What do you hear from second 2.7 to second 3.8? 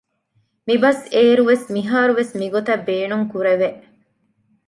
ބޭނުންކުރެވެ